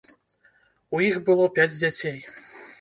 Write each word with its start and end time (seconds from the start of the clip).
У 0.97 1.03
іх 1.09 1.21
было 1.29 1.45
пяць 1.61 1.71
дзяцей. 1.81 2.19